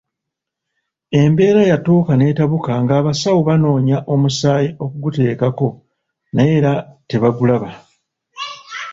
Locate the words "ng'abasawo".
2.83-3.39